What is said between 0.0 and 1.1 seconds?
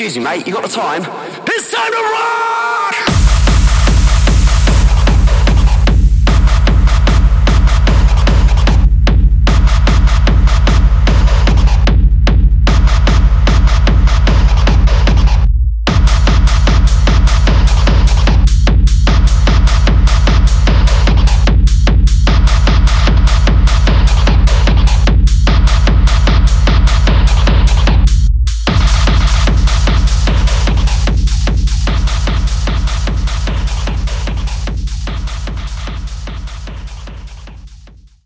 Excuse me, mate, you got the time?